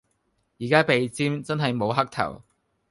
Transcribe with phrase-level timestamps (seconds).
[0.59, 2.41] 而家鼻尖真係無黑頭